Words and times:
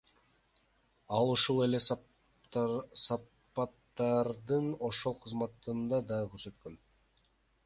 Ал 1.17 1.33
ушул 1.33 1.59
эле 1.65 1.81
сапаттарын 1.87 4.73
ошол 4.91 5.19
кызматында 5.27 6.03
да 6.15 6.19
көрсөткөн. 6.35 6.81